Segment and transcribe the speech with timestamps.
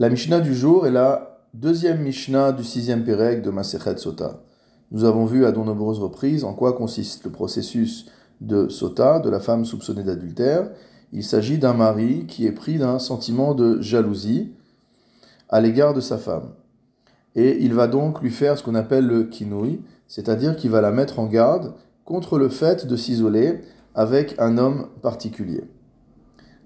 [0.00, 4.44] La Mishnah du jour est la deuxième Mishnah du sixième Pérec de Masechet Sota.
[4.92, 8.06] Nous avons vu à de nombreuses reprises en quoi consiste le processus
[8.40, 10.70] de Sota, de la femme soupçonnée d'adultère.
[11.10, 14.52] Il s'agit d'un mari qui est pris d'un sentiment de jalousie
[15.48, 16.50] à l'égard de sa femme.
[17.34, 20.92] Et il va donc lui faire ce qu'on appelle le kinouï, c'est-à-dire qu'il va la
[20.92, 21.74] mettre en garde
[22.04, 23.62] contre le fait de s'isoler
[23.96, 25.64] avec un homme particulier.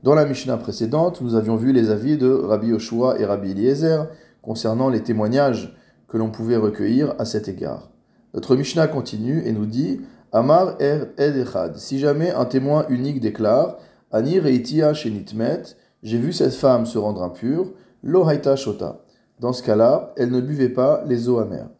[0.02, 4.08] Dans la Mishnah précédente, nous avions vu les avis de Rabbi Yoshua et Rabbi Eliezer
[4.42, 5.76] concernant les témoignages
[6.08, 7.92] que l'on pouvait recueillir à cet égard.
[8.34, 10.00] Notre Mishnah continue et nous dit
[10.32, 11.46] Amar er ed.
[11.76, 13.78] Si jamais un témoin unique déclare
[14.10, 15.62] Ani reitia shenitmet,
[16.02, 17.72] j'ai vu cette femme se rendre impure,
[18.02, 19.04] lo haita shota.
[19.38, 21.70] Dans ce cas-là, elle ne buvait pas les eaux amères.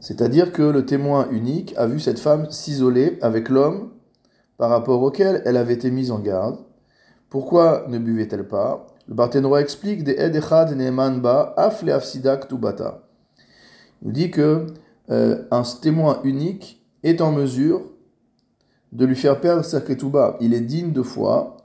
[0.00, 3.88] C'est-à-dire que le témoin unique a vu cette femme s'isoler avec l'homme
[4.58, 6.58] par rapport auquel elle avait été mise en garde
[7.30, 8.86] pourquoi ne buvait-elle pas?
[9.06, 13.02] Le Barthénois explique des Edechad Neeman Ba Afle Afsidak Tubata.
[14.02, 14.66] Il nous dit que
[15.10, 17.82] euh, un témoin unique est en mesure
[18.92, 20.36] de lui faire perdre sa ketouba.
[20.40, 21.56] Il est digne de foi.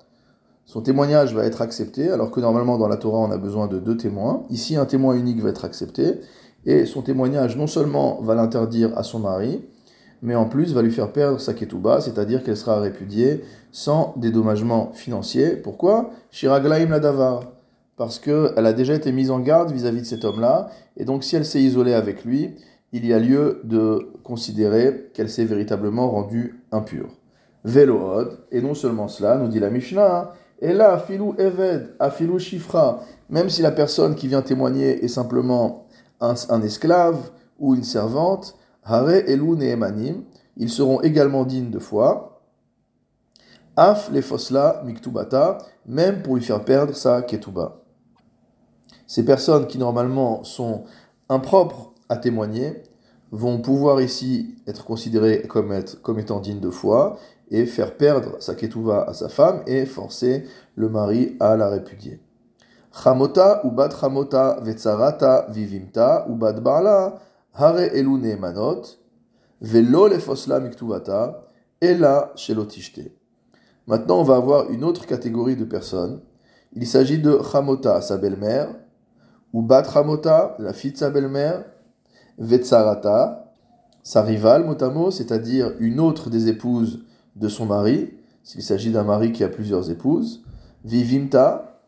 [0.66, 3.80] Son témoignage va être accepté, alors que normalement dans la Torah on a besoin de
[3.80, 4.46] deux témoins.
[4.50, 6.22] Ici, un témoin unique va être accepté,
[6.66, 9.64] et son témoignage non seulement va l'interdire à son mari,
[10.22, 14.92] mais en plus va lui faire perdre sa ketouba, c'est-à-dire qu'elle sera répudiée sans dédommagement
[14.94, 15.56] financier.
[15.56, 16.12] Pourquoi?
[16.32, 17.44] Shiraglaim la davar.
[17.98, 21.36] Parce qu'elle a déjà été mise en garde vis-à-vis de cet homme-là, et donc si
[21.36, 22.56] elle s'est isolée avec lui,
[22.92, 27.10] il y a lieu de considérer qu'elle s'est véritablement rendue impure.
[27.64, 33.02] Velood, et non seulement cela, nous dit la Mishnah, et là, filou eved, afilou shifra,
[33.30, 35.86] même si la personne qui vient témoigner est simplement
[36.22, 40.24] un esclave ou une servante, Hare Elu Nehemanim,
[40.58, 42.42] ils seront également dignes de foi.
[43.76, 47.82] Af les fosla miktubata, même pour lui faire perdre sa ketuba.
[49.08, 50.84] Ces personnes qui normalement sont
[51.30, 52.84] impropres à témoigner
[53.32, 55.74] vont pouvoir ici être considérées comme,
[56.20, 57.18] étant dignes de foi
[57.50, 60.46] et faire perdre sa ketuba à sa femme et forcer
[60.76, 62.22] le mari à la répudier.
[62.94, 66.54] Chamota ou bat chamota vivimta ou bat
[67.58, 68.84] Hare elu neemanot,
[69.62, 71.48] velo lefosla miktuvata,
[71.82, 73.12] ela shelotishte.
[73.88, 76.20] Maintenant, on va avoir une autre catégorie de personnes.
[76.74, 78.68] Il s'agit de Chamota, sa belle-mère,
[79.54, 81.64] ou Bat Chamota, la fille de sa belle-mère,
[82.38, 83.54] Vetsarata,
[84.04, 87.06] sa rivale, motamo, c'est-à-dire une autre des épouses
[87.38, 88.14] de son mari,
[88.44, 90.44] s'il s'agit d'un mari qui a plusieurs épouses,
[90.84, 91.80] Vivimta,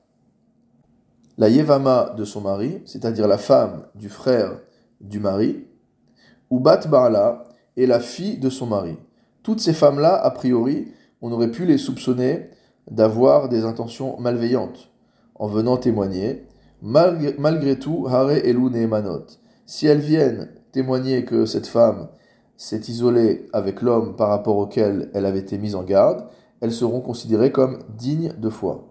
[1.38, 4.60] la Yevama de son mari, c'est-à-dire la femme du frère
[5.02, 5.66] du mari,
[6.50, 8.98] ou Bat Baala est la fille de son mari.
[9.44, 10.88] Toutes ces femmes-là, a priori,
[11.22, 12.50] on aurait pu les soupçonner
[12.90, 14.90] d'avoir des intentions malveillantes
[15.36, 16.46] en venant témoigner.
[16.82, 19.26] Malgré, tout, Hare Elu Neemanot.
[19.66, 22.10] Si elles viennent témoigner que cette femme
[22.56, 26.28] s'est isolée avec l'homme par rapport auquel elle avait été mise en garde,
[26.62, 28.88] elles seront considérées comme dignes de foi.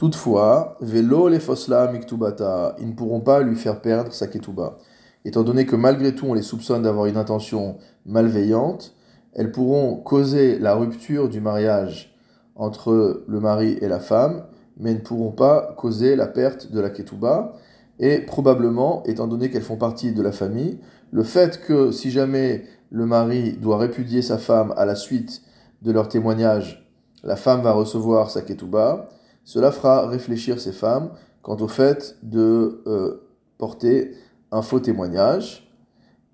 [0.00, 4.78] Toutefois, velo les fosla miktubata, ils ne pourront pas lui faire perdre sa ketuba.
[5.26, 8.94] Étant donné que malgré tout on les soupçonne d'avoir une intention malveillante,
[9.34, 12.16] elles pourront causer la rupture du mariage
[12.54, 14.46] entre le mari et la femme,
[14.78, 17.52] mais ne pourront pas causer la perte de la ketuba.
[17.98, 20.78] Et probablement, étant donné qu'elles font partie de la famille,
[21.10, 25.42] le fait que si jamais le mari doit répudier sa femme à la suite
[25.82, 26.90] de leur témoignage,
[27.22, 29.10] la femme va recevoir sa ketuba,
[29.44, 31.10] cela fera réfléchir ces femmes
[31.42, 33.26] quant au fait de euh,
[33.58, 34.12] porter
[34.52, 35.70] un faux témoignage,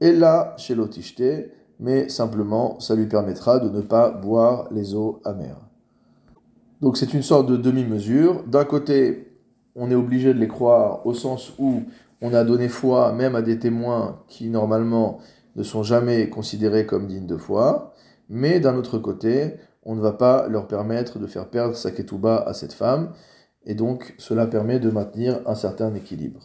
[0.00, 1.22] et là, chez l'otishte,
[1.80, 5.60] mais simplement, ça lui permettra de ne pas boire les eaux amères.
[6.82, 8.44] Donc c'est une sorte de demi-mesure.
[8.46, 9.32] D'un côté,
[9.74, 11.82] on est obligé de les croire au sens où
[12.20, 15.18] on a donné foi même à des témoins qui normalement
[15.54, 17.94] ne sont jamais considérés comme dignes de foi,
[18.28, 19.54] mais d'un autre côté,
[19.86, 23.12] on ne va pas leur permettre de faire perdre sa ketouba à cette femme,
[23.64, 26.40] et donc cela permet de maintenir un certain équilibre.